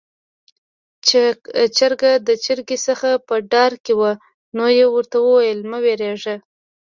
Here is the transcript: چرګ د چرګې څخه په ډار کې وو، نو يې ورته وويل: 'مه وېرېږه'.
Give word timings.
چرګ 1.77 2.01
د 2.27 2.29
چرګې 2.45 2.77
څخه 2.87 3.09
په 3.27 3.35
ډار 3.51 3.73
کې 3.83 3.93
وو، 3.99 4.11
نو 4.57 4.65
يې 4.77 4.85
ورته 4.89 5.17
وويل: 5.21 5.59
'مه 5.69 5.79
وېرېږه'. 5.83 6.35